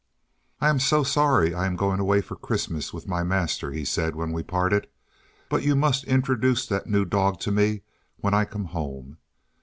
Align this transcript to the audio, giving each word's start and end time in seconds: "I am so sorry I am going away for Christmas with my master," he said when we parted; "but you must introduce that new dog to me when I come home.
"I 0.59 0.69
am 0.69 0.79
so 0.79 1.03
sorry 1.03 1.53
I 1.53 1.67
am 1.67 1.75
going 1.75 1.99
away 1.99 2.21
for 2.21 2.35
Christmas 2.35 2.91
with 2.91 3.07
my 3.07 3.21
master," 3.21 3.71
he 3.71 3.85
said 3.85 4.15
when 4.15 4.31
we 4.31 4.41
parted; 4.41 4.87
"but 5.47 5.61
you 5.61 5.75
must 5.75 6.05
introduce 6.05 6.65
that 6.65 6.87
new 6.87 7.05
dog 7.05 7.39
to 7.41 7.51
me 7.51 7.83
when 8.17 8.33
I 8.33 8.45
come 8.45 8.65
home. 8.65 9.19